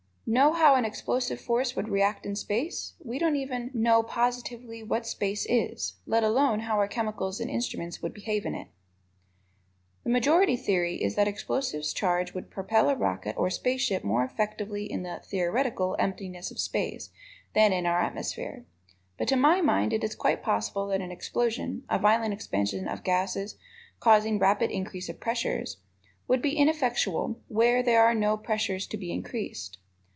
[0.33, 2.93] Know how an explosive force would react in space?
[3.03, 8.01] We don't even know positively what space is, let alone how our chemicals and instruments
[8.01, 8.69] would behave in it.
[10.05, 14.23] The majority theory is that explosive charges would propel a rocket or space ship more
[14.23, 17.09] effectively in the (theoretical) emptiness of space,
[17.53, 18.65] than in our atmosphere.
[19.17, 23.03] But to my mind it is quite possible that an explosion a violent expansion of
[23.03, 23.57] gases
[23.99, 25.81] causing rapid increase of pressures
[26.29, 29.77] would be ineffectual where there are no pressures to be increased.